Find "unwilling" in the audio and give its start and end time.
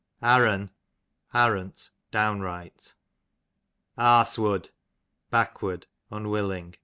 6.09-6.73